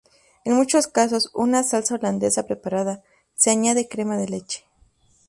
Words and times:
En 0.45 0.55
muchos 0.55 0.87
casos 0.87 1.29
una 1.35 1.61
salsa 1.61 1.93
holandesa 1.93 2.47
preparada, 2.47 3.03
se 3.35 3.51
añade 3.51 3.87
crema 3.87 4.17
de 4.17 4.29
leche. 4.29 4.65